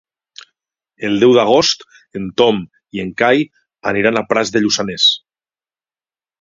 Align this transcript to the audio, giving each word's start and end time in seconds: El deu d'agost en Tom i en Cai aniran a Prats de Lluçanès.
El 1.09 1.19
deu 1.23 1.35
d'agost 1.35 1.85
en 2.21 2.25
Tom 2.43 2.63
i 2.99 3.03
en 3.05 3.13
Cai 3.23 3.45
aniran 3.95 4.21
a 4.23 4.27
Prats 4.33 4.57
de 4.57 4.65
Lluçanès. 4.67 5.09